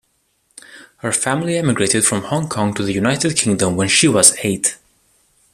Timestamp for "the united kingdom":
2.81-3.75